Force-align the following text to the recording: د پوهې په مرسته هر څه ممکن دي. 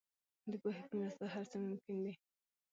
د 0.51 0.53
پوهې 0.61 0.83
په 0.89 0.95
مرسته 1.01 1.25
هر 1.33 1.43
څه 1.51 1.57
ممکن 1.65 1.95
دي. 2.05 2.13